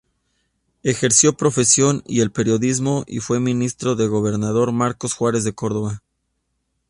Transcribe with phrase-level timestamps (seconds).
[0.81, 6.01] Ejerció profesión y el periodismo, y fue ministro del gobernador Marcos Juárez de Córdoba.